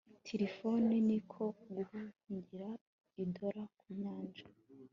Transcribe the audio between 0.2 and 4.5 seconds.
tirifoni ni ko guhungira i dora ku nyanja